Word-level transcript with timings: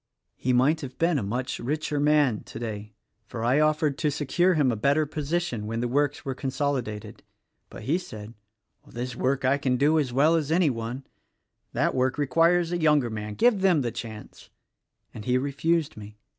"He 0.35 0.51
might 0.51 0.81
have 0.81 0.97
been 0.97 1.19
a 1.19 1.23
much 1.23 1.59
richer 1.59 1.99
man 1.99 2.41
today, 2.43 2.91
for 3.27 3.43
I 3.43 3.59
offered 3.59 3.99
to 3.99 4.09
secure 4.09 4.55
him 4.55 4.71
a 4.71 4.75
better 4.75 5.05
position 5.05 5.67
when 5.67 5.79
the 5.79 5.87
works 5.87 6.25
were 6.25 6.33
consolidated; 6.33 7.21
but 7.69 7.83
he 7.83 7.99
said, 7.99 8.33
'This 8.87 9.15
work 9.15 9.45
I 9.45 9.59
can 9.59 9.77
do 9.77 9.99
as 9.99 10.11
well 10.11 10.33
as 10.33 10.51
any 10.51 10.71
one— 10.71 11.05
that 11.73 11.93
work 11.93 12.17
requires 12.17 12.71
a 12.71 12.81
younger 12.81 13.11
man: 13.11 13.35
give 13.35 13.61
them 13.61 13.81
the 13.81 13.91
chance,'— 13.91 14.49
and 15.13 15.25
he 15.25 15.37
refused 15.37 15.95
me. 15.95 16.17